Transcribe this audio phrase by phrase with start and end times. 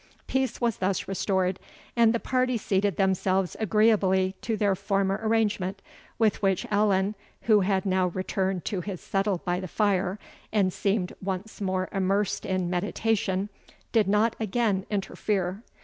[0.27, 1.59] '"]Peace was thus restored,
[1.95, 5.79] and the party seated themselves agreeably to their former arrangement,
[6.17, 10.17] with which Allan, who had now returned to his settle by the fire,
[10.51, 13.49] and seemed once more immersed in meditation,
[13.91, 15.61] did not again interfere.